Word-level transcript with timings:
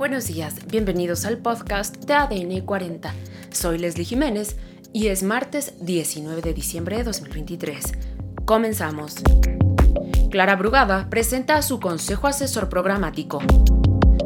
Buenos 0.00 0.28
días, 0.28 0.54
bienvenidos 0.66 1.26
al 1.26 1.36
podcast 1.36 1.94
de 2.06 2.14
ADN 2.14 2.62
40. 2.62 3.12
Soy 3.50 3.76
Leslie 3.76 4.06
Jiménez 4.06 4.56
y 4.94 5.08
es 5.08 5.22
martes 5.22 5.74
19 5.82 6.40
de 6.40 6.54
diciembre 6.54 6.96
de 6.96 7.04
2023. 7.04 7.84
Comenzamos. 8.46 9.16
Clara 10.30 10.56
Brugada 10.56 11.10
presenta 11.10 11.56
a 11.56 11.60
su 11.60 11.80
Consejo 11.80 12.28
Asesor 12.28 12.70
Programático. 12.70 13.42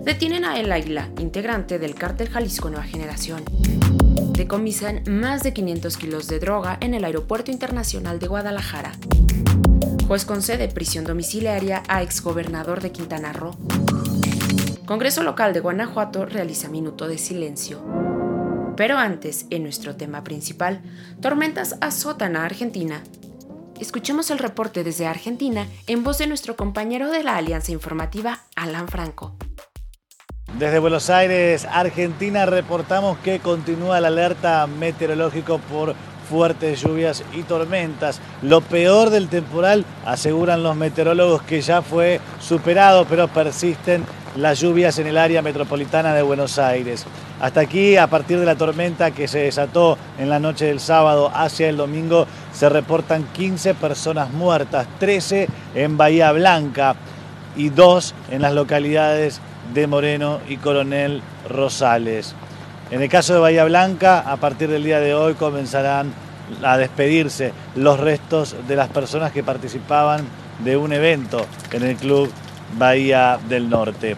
Detienen 0.05 0.45
a 0.45 0.61
El 0.61 0.71
Águila, 0.71 1.11
integrante 1.19 1.80
del 1.80 1.97
cártel 1.97 2.29
Jalisco 2.29 2.70
Nueva 2.70 2.87
Generación. 2.87 3.43
Decomisan 4.30 5.02
más 5.09 5.43
de 5.43 5.55
500 5.55 5.97
kilos 5.97 6.29
de 6.29 6.38
droga 6.38 6.79
en 6.80 6.95
el 6.95 7.05
Aeropuerto 7.05 7.51
Internacional 7.51 8.20
de 8.20 8.29
Guadalajara. 8.29 8.93
Juez 10.06 10.25
concede 10.25 10.69
prisión 10.69 11.05
domiciliaria 11.05 11.83
a 11.88 12.05
exgobernador 12.05 12.80
de 12.80 12.93
Quintana 12.93 13.33
Roo. 13.33 13.56
Congreso 14.87 15.23
local 15.23 15.55
de 15.55 15.61
Guanajuato 15.61 16.27
realiza 16.27 16.69
minuto 16.69 17.09
de 17.09 17.16
silencio. 17.16 17.83
Pero 18.77 18.98
antes, 18.98 19.47
en 19.48 19.62
nuestro 19.62 19.97
tema 19.97 20.23
principal, 20.24 20.83
tormentas 21.23 21.77
azotan 21.80 22.37
a 22.37 22.45
Argentina. 22.45 23.02
Escuchemos 23.80 24.30
el 24.30 24.38
reporte 24.38 24.84
desde 24.84 25.07
Argentina 25.07 25.66
en 25.87 26.05
voz 26.05 26.19
de 26.19 26.27
nuestro 26.27 26.55
compañero 26.55 27.10
de 27.10 27.24
la 27.24 27.38
Alianza 27.38 27.73
Informativa, 27.73 28.41
Alan 28.57 28.88
Franco. 28.88 29.37
Desde 30.59 30.79
Buenos 30.79 31.09
Aires, 31.09 31.66
Argentina, 31.71 32.45
reportamos 32.45 33.16
que 33.19 33.41
continúa 33.41 33.96
el 33.98 34.05
alerta 34.05 34.66
meteorológico 34.66 35.60
por 35.60 35.95
fuertes 36.29 36.82
lluvias 36.82 37.24
y 37.32 37.43
tormentas. 37.43 38.21
Lo 38.43 38.60
peor 38.60 39.09
del 39.09 39.29
temporal, 39.29 39.87
aseguran 40.05 40.62
los 40.62 40.77
meteorólogos 40.77 41.43
que 41.43 41.62
ya 41.62 41.80
fue 41.80 42.21
superado, 42.38 43.07
pero 43.07 43.29
persisten 43.29 44.05
las 44.37 44.61
lluvias 44.61 44.99
en 44.99 45.07
el 45.07 45.18
área 45.18 45.43
metropolitana 45.43 46.15
de 46.15 46.23
Buenos 46.23 46.59
Aires. 46.59 47.04
Hasta 47.40 47.60
aquí, 47.60 47.96
a 47.96 48.09
partir 48.09 48.38
de 48.38 48.46
la 48.46 48.57
tormenta 48.57 49.10
que 49.10 49.29
se 49.29 49.40
desató 49.40 49.99
en 50.18 50.29
la 50.29 50.40
noche 50.40 50.66
del 50.66 50.80
sábado 50.80 51.30
hacia 51.35 51.68
el 51.68 51.77
domingo, 51.77 52.27
se 52.52 52.68
reportan 52.68 53.24
15 53.32 53.74
personas 53.74 54.30
muertas, 54.30 54.87
13 54.99 55.49
en 55.74 55.96
Bahía 55.96 56.32
Blanca 56.32 56.96
y 57.57 57.68
2 57.68 58.15
en 58.30 58.43
las 58.43 58.52
localidades 58.52 59.40
de 59.73 59.87
Moreno 59.87 60.40
y 60.49 60.57
Coronel 60.57 61.23
Rosales. 61.49 62.35
En 62.90 63.02
el 63.02 63.09
caso 63.09 63.35
de 63.35 63.40
Bahía 63.40 63.65
Blanca, 63.65 64.21
a 64.21 64.37
partir 64.37 64.69
del 64.69 64.84
día 64.84 65.00
de 65.00 65.15
hoy 65.15 65.34
comenzarán 65.34 66.12
a 66.62 66.77
despedirse 66.77 67.53
los 67.75 67.99
restos 67.99 68.56
de 68.69 68.77
las 68.77 68.88
personas 68.88 69.32
que 69.32 69.43
participaban 69.43 70.22
de 70.62 70.77
un 70.77 70.93
evento 70.93 71.47
en 71.72 71.82
el 71.82 71.97
Club 71.97 72.31
Bahía 72.78 73.38
del 73.48 73.69
Norte. 73.69 74.16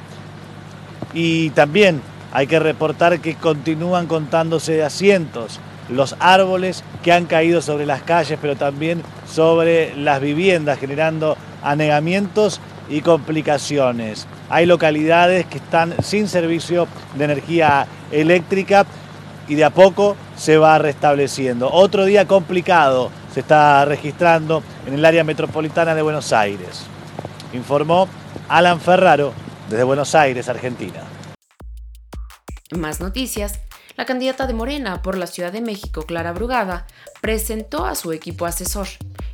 Y 1.14 1.50
también 1.50 2.00
hay 2.32 2.46
que 2.46 2.58
reportar 2.58 3.20
que 3.20 3.34
continúan 3.34 4.06
contándose 4.06 4.82
asientos 4.82 5.60
los 5.88 6.16
árboles 6.18 6.82
que 7.02 7.12
han 7.12 7.26
caído 7.26 7.62
sobre 7.62 7.86
las 7.86 8.02
calles, 8.02 8.38
pero 8.40 8.56
también 8.56 9.02
sobre 9.26 9.94
las 9.96 10.20
viviendas, 10.20 10.78
generando 10.78 11.36
anegamientos 11.62 12.60
y 12.88 13.00
complicaciones. 13.00 14.26
Hay 14.48 14.66
localidades 14.66 15.46
que 15.46 15.58
están 15.58 15.94
sin 16.02 16.28
servicio 16.28 16.88
de 17.16 17.24
energía 17.24 17.86
eléctrica 18.10 18.86
y 19.48 19.54
de 19.54 19.64
a 19.64 19.70
poco 19.70 20.16
se 20.36 20.56
va 20.56 20.78
restableciendo. 20.78 21.70
Otro 21.72 22.04
día 22.04 22.26
complicado 22.26 23.10
se 23.32 23.40
está 23.40 23.84
registrando 23.84 24.62
en 24.86 24.94
el 24.94 25.04
área 25.04 25.24
metropolitana 25.24 25.94
de 25.94 26.02
Buenos 26.02 26.32
Aires. 26.32 26.82
Informó 27.52 28.08
Alan 28.48 28.80
Ferraro 28.80 29.32
desde 29.68 29.84
Buenos 29.84 30.14
Aires, 30.14 30.48
Argentina. 30.48 31.02
Más 32.76 33.00
noticias. 33.00 33.60
La 33.96 34.04
candidata 34.04 34.46
de 34.46 34.52
Morena 34.52 35.00
por 35.00 35.16
la 35.16 35.26
Ciudad 35.26 35.52
de 35.52 35.62
México, 35.62 36.02
Clara 36.02 36.32
Brugada, 36.32 36.86
presentó 37.22 37.86
a 37.86 37.94
su 37.94 38.12
equipo 38.12 38.44
asesor, 38.44 38.88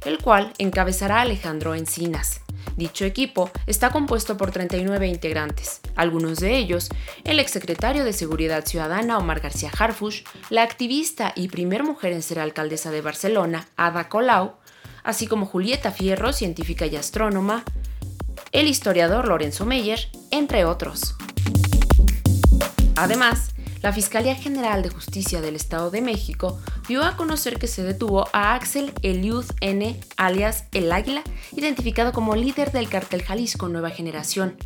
el 0.04 0.18
cual 0.18 0.52
encabezará 0.58 1.20
Alejandro 1.20 1.74
Encinas. 1.74 2.42
Dicho 2.76 3.04
equipo 3.04 3.50
está 3.66 3.90
compuesto 3.90 4.36
por 4.36 4.50
39 4.50 5.06
integrantes, 5.08 5.80
algunos 5.96 6.38
de 6.38 6.56
ellos 6.56 6.88
el 7.24 7.38
exsecretario 7.38 8.04
de 8.04 8.12
Seguridad 8.12 8.64
Ciudadana 8.64 9.18
Omar 9.18 9.40
García 9.40 9.70
Harfush, 9.76 10.22
la 10.48 10.62
activista 10.62 11.32
y 11.34 11.48
primer 11.48 11.82
mujer 11.82 12.12
en 12.12 12.22
ser 12.22 12.38
alcaldesa 12.38 12.90
de 12.90 13.02
Barcelona, 13.02 13.68
Ada 13.76 14.08
Colau, 14.08 14.54
así 15.02 15.26
como 15.26 15.46
Julieta 15.46 15.90
Fierro, 15.90 16.32
científica 16.32 16.86
y 16.86 16.96
astrónoma, 16.96 17.64
el 18.52 18.68
historiador 18.68 19.28
Lorenzo 19.28 19.64
Meyer, 19.64 20.08
entre 20.30 20.66
otros. 20.66 21.16
Además, 22.96 23.54
la 23.80 23.92
Fiscalía 23.92 24.36
General 24.36 24.82
de 24.82 24.90
Justicia 24.90 25.40
del 25.40 25.56
Estado 25.56 25.90
de 25.90 26.02
México 26.02 26.60
dio 26.86 27.02
a 27.02 27.16
conocer 27.16 27.58
que 27.58 27.66
se 27.66 27.82
detuvo 27.82 28.28
a 28.32 28.54
Axel 28.54 28.92
Eliud 29.02 29.46
N., 29.60 29.98
alias 30.18 30.66
El 30.72 30.92
Águila, 30.92 31.22
identificado 31.52 32.12
como 32.12 32.36
líder 32.36 32.70
del 32.70 32.88
cartel 32.88 33.22
Jalisco 33.22 33.68
Nueva 33.68 33.90
Generación. 33.90 34.56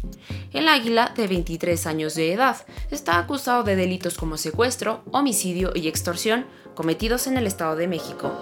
El 0.53 0.69
Águila, 0.69 1.13
de 1.17 1.29
23 1.29 1.87
años 1.87 2.15
de 2.15 2.33
edad, 2.33 2.57
está 2.91 3.19
acusado 3.19 3.63
de 3.63 3.77
delitos 3.77 4.19
como 4.19 4.37
secuestro, 4.37 5.03
homicidio 5.13 5.71
y 5.75 5.89
extorsión 5.89 6.45
cometidos 6.75 7.27
en 7.29 7.39
el 7.39 7.47
Estado 7.47 7.77
de 7.77 7.89
México. 7.89 8.39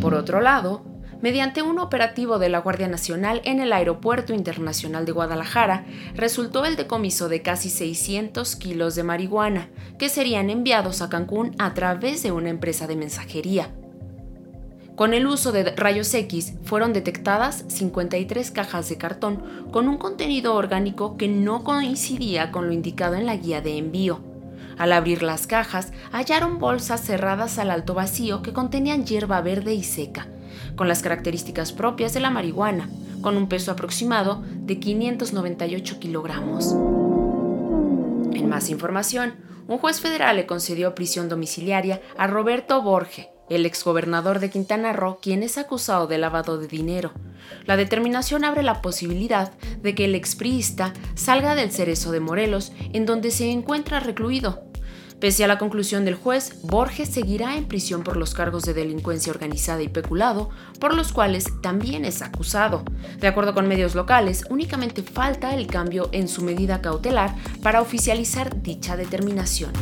Por 0.00 0.14
otro 0.14 0.40
lado, 0.40 0.84
mediante 1.20 1.62
un 1.62 1.78
operativo 1.78 2.38
de 2.38 2.48
la 2.48 2.58
Guardia 2.58 2.88
Nacional 2.88 3.40
en 3.44 3.60
el 3.60 3.72
Aeropuerto 3.72 4.34
Internacional 4.34 5.06
de 5.06 5.12
Guadalajara, 5.12 5.86
resultó 6.14 6.64
el 6.64 6.76
decomiso 6.76 7.28
de 7.28 7.42
casi 7.42 7.70
600 7.70 8.56
kilos 8.56 8.94
de 8.94 9.02
marihuana, 9.02 9.70
que 9.98 10.08
serían 10.08 10.50
enviados 10.50 11.02
a 11.02 11.08
Cancún 11.08 11.54
a 11.58 11.74
través 11.74 12.22
de 12.22 12.32
una 12.32 12.50
empresa 12.50 12.86
de 12.86 12.96
mensajería. 12.96 13.70
Con 14.96 15.12
el 15.12 15.26
uso 15.26 15.52
de 15.52 15.76
rayos 15.76 16.12
X 16.14 16.54
fueron 16.64 16.94
detectadas 16.94 17.64
53 17.68 18.50
cajas 18.50 18.88
de 18.88 18.96
cartón 18.96 19.42
con 19.70 19.88
un 19.88 19.98
contenido 19.98 20.54
orgánico 20.54 21.18
que 21.18 21.28
no 21.28 21.64
coincidía 21.64 22.50
con 22.50 22.66
lo 22.66 22.72
indicado 22.72 23.14
en 23.14 23.26
la 23.26 23.36
guía 23.36 23.60
de 23.60 23.76
envío. 23.76 24.20
Al 24.78 24.92
abrir 24.92 25.22
las 25.22 25.46
cajas, 25.46 25.92
hallaron 26.12 26.58
bolsas 26.58 27.02
cerradas 27.02 27.58
al 27.58 27.70
alto 27.70 27.92
vacío 27.92 28.40
que 28.40 28.54
contenían 28.54 29.04
hierba 29.04 29.42
verde 29.42 29.74
y 29.74 29.82
seca, 29.82 30.28
con 30.76 30.88
las 30.88 31.02
características 31.02 31.72
propias 31.72 32.14
de 32.14 32.20
la 32.20 32.30
marihuana, 32.30 32.88
con 33.22 33.36
un 33.36 33.48
peso 33.48 33.72
aproximado 33.72 34.42
de 34.44 34.78
598 34.78 35.98
kilogramos. 35.98 36.72
En 38.32 38.48
más 38.48 38.70
información, 38.70 39.34
un 39.68 39.78
juez 39.78 40.00
federal 40.00 40.36
le 40.36 40.46
concedió 40.46 40.94
prisión 40.94 41.28
domiciliaria 41.28 42.00
a 42.16 42.26
Roberto 42.26 42.82
Borge, 42.82 43.30
el 43.48 43.64
exgobernador 43.66 44.40
de 44.40 44.50
Quintana 44.50 44.92
Roo, 44.92 45.18
quien 45.20 45.42
es 45.42 45.58
acusado 45.58 46.06
de 46.06 46.18
lavado 46.18 46.58
de 46.58 46.66
dinero. 46.66 47.12
La 47.64 47.76
determinación 47.76 48.44
abre 48.44 48.62
la 48.62 48.82
posibilidad 48.82 49.52
de 49.82 49.94
que 49.94 50.04
el 50.04 50.14
expriista 50.14 50.92
salga 51.14 51.54
del 51.54 51.70
cerezo 51.70 52.12
de 52.12 52.20
Morelos, 52.20 52.72
en 52.92 53.06
donde 53.06 53.30
se 53.30 53.50
encuentra 53.50 54.00
recluido, 54.00 54.64
Pese 55.20 55.44
a 55.44 55.48
la 55.48 55.56
conclusión 55.56 56.04
del 56.04 56.14
juez, 56.14 56.60
Borges 56.62 57.08
seguirá 57.08 57.56
en 57.56 57.64
prisión 57.64 58.02
por 58.02 58.18
los 58.18 58.34
cargos 58.34 58.64
de 58.64 58.74
delincuencia 58.74 59.32
organizada 59.32 59.82
y 59.82 59.88
peculado, 59.88 60.50
por 60.78 60.94
los 60.94 61.12
cuales 61.12 61.46
también 61.62 62.04
es 62.04 62.20
acusado. 62.20 62.84
De 63.18 63.26
acuerdo 63.26 63.54
con 63.54 63.66
medios 63.66 63.94
locales, 63.94 64.44
únicamente 64.50 65.02
falta 65.02 65.54
el 65.54 65.68
cambio 65.68 66.10
en 66.12 66.28
su 66.28 66.42
medida 66.42 66.82
cautelar 66.82 67.34
para 67.62 67.80
oficializar 67.80 68.60
dicha 68.62 68.96
determinación. 68.96 69.72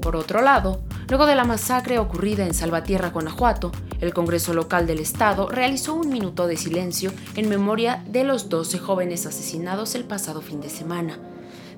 Por 0.00 0.14
otro 0.14 0.42
lado, 0.42 0.82
luego 1.08 1.26
de 1.26 1.34
la 1.34 1.44
masacre 1.44 1.98
ocurrida 1.98 2.46
en 2.46 2.54
Salvatierra, 2.54 3.10
Guanajuato, 3.10 3.72
el 4.00 4.14
Congreso 4.14 4.54
local 4.54 4.86
del 4.86 5.00
Estado 5.00 5.48
realizó 5.48 5.94
un 5.94 6.08
minuto 6.08 6.46
de 6.46 6.56
silencio 6.56 7.12
en 7.34 7.48
memoria 7.48 8.04
de 8.06 8.22
los 8.22 8.48
12 8.48 8.78
jóvenes 8.78 9.26
asesinados 9.26 9.96
el 9.96 10.04
pasado 10.04 10.40
fin 10.40 10.60
de 10.60 10.70
semana. 10.70 11.18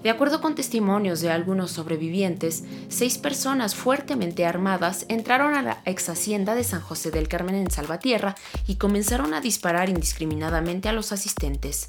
De 0.03 0.11
acuerdo 0.11 0.41
con 0.41 0.57
testimonios 0.57 1.21
de 1.21 1.31
algunos 1.31 1.71
sobrevivientes, 1.71 2.65
seis 2.89 3.19
personas 3.19 3.77
fuertemente 3.77 4.45
armadas 4.45 5.07
entraron 5.09 5.55
a 5.55 5.63
la 5.63 5.79
ex 5.85 6.09
hacienda 6.09 6.57
de 6.57 6.65
San 6.65 6.81
José 6.81 7.13
del 7.13 7.29
Carmen 7.29 7.55
en 7.55 7.71
Salvatierra 7.71 8.35
y 8.67 8.77
comenzaron 8.77 9.33
a 9.33 9.41
disparar 9.41 9.89
indiscriminadamente 9.89 10.89
a 10.89 10.93
los 10.93 11.13
asistentes. 11.13 11.87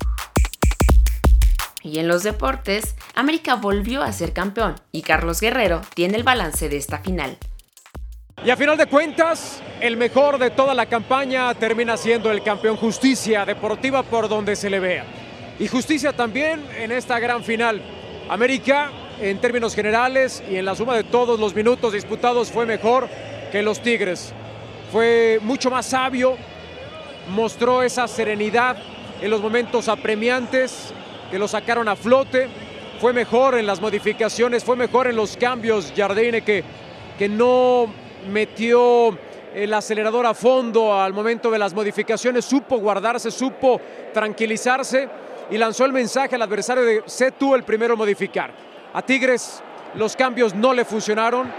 Y 1.82 1.98
en 1.98 2.08
los 2.08 2.22
deportes, 2.22 2.96
América 3.16 3.56
volvió 3.56 4.04
a 4.04 4.14
ser 4.14 4.32
campeón 4.32 4.76
y 4.92 5.02
Carlos 5.02 5.42
Guerrero 5.42 5.82
tiene 5.96 6.16
el 6.16 6.24
balance 6.24 6.70
de 6.70 6.78
esta 6.78 7.00
final. 7.00 7.38
Y 8.46 8.52
a 8.52 8.58
final 8.58 8.78
de 8.78 8.86
cuentas, 8.86 9.60
el 9.82 9.98
mejor 9.98 10.38
de 10.38 10.52
toda 10.52 10.76
la 10.76 10.86
campaña 10.86 11.54
termina 11.56 11.98
siendo 11.98 12.32
el 12.32 12.44
campeón 12.44 12.78
Justicia 12.78 13.44
Deportiva 13.44 14.04
por 14.04 14.30
donde 14.30 14.56
se 14.56 14.70
le 14.70 14.80
vea. 14.80 15.06
Y 15.60 15.68
Justicia 15.68 16.14
también 16.14 16.64
en 16.78 16.92
esta 16.92 17.20
gran 17.20 17.44
final. 17.44 17.93
América, 18.30 18.90
en 19.20 19.40
términos 19.40 19.76
generales 19.76 20.44
y 20.50 20.56
en 20.56 20.66
la 20.66 20.76
suma 20.76 20.96
de 20.96 21.04
todos 21.04 21.40
los 21.40 21.54
minutos 21.54 21.94
disputados, 21.94 22.52
fue 22.52 22.66
mejor 22.66 23.08
que 23.52 23.62
los 23.62 23.82
Tigres. 23.82 24.34
Fue 24.92 25.40
mucho 25.42 25.70
más 25.70 25.88
sabio, 25.88 26.38
mostró 27.30 27.84
esa 27.84 28.08
serenidad 28.08 28.78
en 29.22 29.30
los 29.30 29.42
momentos 29.42 29.88
apremiantes 29.88 30.94
que 31.30 31.40
lo 31.40 31.48
sacaron 31.48 31.88
a 31.88 31.96
flote. 31.96 32.48
Fue 33.00 33.12
mejor 33.12 33.56
en 33.56 33.68
las 33.68 33.82
modificaciones, 33.82 34.64
fue 34.64 34.76
mejor 34.76 35.08
en 35.08 35.16
los 35.16 35.36
cambios 35.36 35.92
Jardine 35.96 36.42
que, 36.42 36.64
que 37.18 37.28
no 37.28 37.88
metió 38.32 39.18
el 39.54 39.74
acelerador 39.74 40.26
a 40.26 40.34
fondo 40.34 41.00
al 41.00 41.14
momento 41.14 41.52
de 41.52 41.60
las 41.60 41.74
modificaciones, 41.74 42.46
supo 42.46 42.78
guardarse, 42.78 43.30
supo 43.30 43.80
tranquilizarse 44.14 45.10
y 45.50 45.58
lanzó 45.58 45.86
el 45.86 45.94
mensaje 45.94 46.36
al 46.36 46.42
adversario 46.42 46.84
de 46.84 47.04
sé 47.06 47.32
tú 47.32 47.56
el 47.56 47.64
primero 47.64 47.94
a 47.94 47.98
modificar. 47.98 48.52
A 48.94 49.02
Tigres 49.02 49.62
los 49.96 50.16
cambios 50.16 50.56
no 50.56 50.74
le 50.74 50.86
funcionaron. 50.86 51.52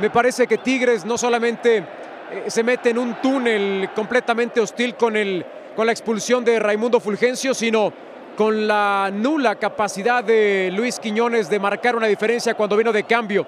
Me 0.00 0.10
parece 0.10 0.46
que 0.46 0.58
Tigres 0.58 1.04
no 1.04 1.18
solamente 1.18 1.78
eh, 1.78 2.44
se 2.48 2.62
mete 2.62 2.90
en 2.90 2.98
un 2.98 3.14
túnel 3.20 3.90
completamente 3.94 4.60
hostil 4.60 4.94
con, 4.94 5.16
el, 5.16 5.44
con 5.74 5.86
la 5.86 5.92
expulsión 5.92 6.44
de 6.44 6.58
Raimundo 6.58 7.00
Fulgencio, 7.00 7.54
sino 7.54 7.92
con 8.36 8.66
la 8.66 9.10
nula 9.12 9.56
capacidad 9.56 10.22
de 10.22 10.70
Luis 10.72 10.98
Quiñones 10.98 11.48
de 11.48 11.58
marcar 11.58 11.96
una 11.96 12.06
diferencia 12.06 12.54
cuando 12.54 12.76
vino 12.76 12.92
de 12.92 13.04
cambio. 13.04 13.46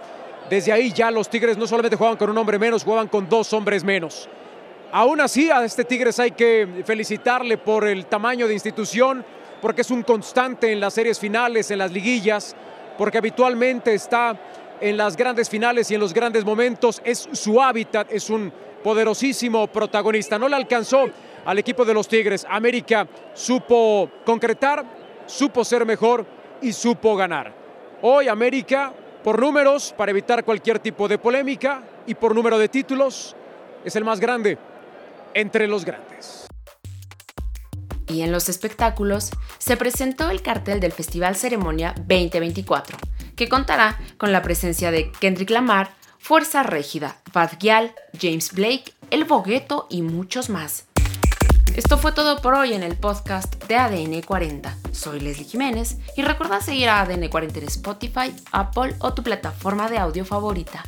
Desde 0.49 0.73
ahí 0.73 0.93
ya 0.93 1.11
los 1.11 1.29
Tigres 1.29 1.59
no 1.59 1.67
solamente 1.67 1.97
jugaban 1.97 2.17
con 2.17 2.31
un 2.31 2.39
hombre 2.39 2.59
menos, 2.59 2.85
jugaban 2.85 3.09
con 3.09 3.29
dos 3.29 3.53
hombres 3.53 3.85
menos. 3.85 4.29
Aún 4.91 5.21
así, 5.21 5.51
a 5.51 5.63
este 5.63 5.85
Tigres 5.85 6.19
hay 6.19 6.31
que 6.31 6.83
felicitarle 6.87 7.59
por 7.59 7.87
el 7.87 8.07
tamaño 8.07 8.49
de 8.49 8.55
institución, 8.55 9.23
porque 9.61 9.83
es 9.83 9.91
un 9.91 10.03
constante 10.03 10.73
en 10.73 10.81
las 10.81 10.95
series 10.95 11.19
finales, 11.19 11.71
en 11.71 11.79
las 11.79 11.93
liguillas, 11.93 12.55
porque 12.97 13.19
habitualmente 13.19 13.95
está 13.95 14.39
en 14.81 14.97
las 14.97 15.17
grandes 15.17 15.49
finales 15.49 15.91
y 15.91 15.95
en 15.95 16.01
los 16.01 16.15
grandes 16.15 16.45
momentos, 16.45 17.01
es 17.05 17.29
su 17.33 17.61
hábitat, 17.61 18.11
es 18.13 18.31
un 18.31 18.53
poderosísimo 18.83 19.67
protagonista. 19.67 20.39
No 20.39 20.49
le 20.49 20.57
alcanzó 20.57 21.07
al 21.45 21.59
equipo 21.59 21.85
de 21.85 21.95
los 21.95 22.09
Tigres. 22.09 22.47
América 22.49 23.07
supo 23.35 24.11
concretar, 24.25 24.85
supo 25.27 25.65
ser 25.65 25.85
mejor 25.85 26.25
y 26.63 26.73
supo 26.73 27.17
ganar. 27.17 27.53
Hoy 28.03 28.29
América 28.29 28.93
por 29.23 29.41
números, 29.41 29.93
para 29.97 30.11
evitar 30.11 30.45
cualquier 30.45 30.79
tipo 30.79 31.09
de 31.09 31.19
polémica, 31.19 31.83
y 32.07 32.15
por 32.15 32.35
número 32.35 32.59
de 32.59 32.69
títulos, 32.69 33.37
es 33.85 33.95
el 33.97 34.05
más 34.05 34.21
grande 34.21 34.57
entre 35.35 35.67
los 35.67 35.85
grandes. 35.85 36.48
Y 38.09 38.23
en 38.23 38.33
los 38.33 38.49
espectáculos 38.49 39.31
se 39.59 39.77
presentó 39.77 40.31
el 40.31 40.43
cartel 40.43 40.81
del 40.81 40.93
Festival 40.93 41.37
Ceremonia 41.37 41.95
2024, 41.97 42.97
que 43.37 43.49
contará 43.49 44.01
con 44.17 44.33
la 44.33 44.43
presencia 44.43 44.91
de 44.91 45.13
Kendrick 45.13 45.51
Lamar, 45.51 45.91
Fuerza 46.19 46.63
Régida, 46.63 47.17
Bad 47.33 47.59
Gyal, 47.59 47.95
James 48.21 48.53
Blake, 48.53 48.93
El 49.11 49.25
Bogueto 49.25 49.87
y 49.91 50.03
muchos 50.03 50.49
más. 50.51 50.85
Esto 51.77 51.97
fue 51.97 52.13
todo 52.13 52.43
por 52.43 52.55
hoy 52.55 52.73
en 52.73 52.83
el 52.83 52.97
podcast 52.97 53.65
de 53.67 53.77
ADN 53.77 54.23
40. 54.23 54.77
Soy 54.91 55.21
Leslie 55.21 55.45
Jiménez 55.45 55.99
y 56.17 56.23
recuerda 56.23 56.61
seguir 56.61 56.89
a 56.89 57.01
ADN 57.03 57.29
40 57.29 57.61
en 57.61 57.67
Spotify, 57.67 58.35
Apple 58.51 58.97
o 58.99 59.15
tu 59.15 59.23
plataforma 59.23 59.89
de 59.89 59.99
audio 59.99 60.25
favorita. 60.25 60.85